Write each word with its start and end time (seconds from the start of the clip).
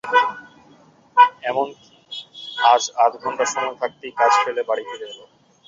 এমন-কি, 1.43 1.89
আজ 2.71 2.83
আধঘণ্টা 2.97 3.45
সময় 3.45 3.75
থাকতেই 3.81 4.13
কাজ 4.19 4.31
ফেলে 4.43 4.61
বাড়ি 4.69 4.83
ফিরে 4.89 5.05
এল। 5.07 5.19